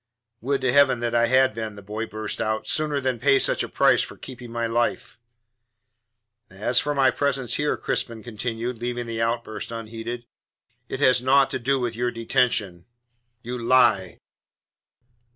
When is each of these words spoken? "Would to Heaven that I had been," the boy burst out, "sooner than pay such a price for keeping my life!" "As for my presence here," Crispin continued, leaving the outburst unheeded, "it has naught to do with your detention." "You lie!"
"Would 0.41 0.61
to 0.61 0.73
Heaven 0.73 0.99
that 1.01 1.13
I 1.13 1.27
had 1.27 1.53
been," 1.53 1.75
the 1.75 1.83
boy 1.83 2.07
burst 2.07 2.41
out, 2.41 2.65
"sooner 2.67 2.99
than 2.99 3.19
pay 3.19 3.37
such 3.37 3.61
a 3.61 3.69
price 3.69 4.01
for 4.01 4.17
keeping 4.17 4.51
my 4.51 4.65
life!" 4.65 5.19
"As 6.49 6.79
for 6.79 6.95
my 6.95 7.11
presence 7.11 7.53
here," 7.57 7.77
Crispin 7.77 8.23
continued, 8.23 8.79
leaving 8.79 9.05
the 9.05 9.21
outburst 9.21 9.71
unheeded, 9.71 10.25
"it 10.89 11.01
has 11.01 11.21
naught 11.21 11.51
to 11.51 11.59
do 11.59 11.79
with 11.79 11.95
your 11.95 12.09
detention." 12.09 12.87
"You 13.43 13.63
lie!" 13.63 14.17